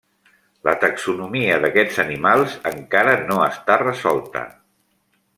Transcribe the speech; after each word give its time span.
La 0.67 0.71
taxonomia 0.83 1.59
d'aquests 1.65 1.99
animals 2.03 2.55
encara 2.71 3.13
no 3.27 3.37
està 3.49 3.77
resolta. 3.83 4.43